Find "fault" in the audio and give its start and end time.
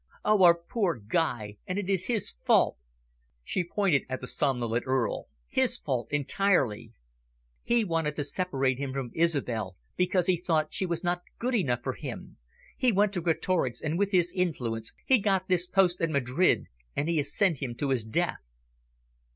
2.43-2.75, 5.77-6.07